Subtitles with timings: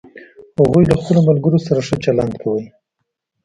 [0.59, 2.65] هغوی له خپلوملګرو سره ښه چلند کوي